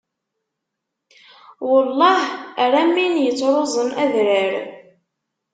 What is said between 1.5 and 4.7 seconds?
Welleh ar am win yettruẓen adrar!